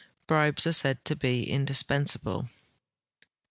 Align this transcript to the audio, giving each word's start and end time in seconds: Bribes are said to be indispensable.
Bribes 0.25 0.65
are 0.65 0.73
said 0.73 1.05
to 1.05 1.15
be 1.15 1.43
indispensable. 1.47 2.49